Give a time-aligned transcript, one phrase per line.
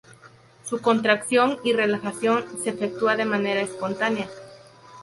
[0.63, 4.27] Su contracción y relajación se efectúa de manera espontánea.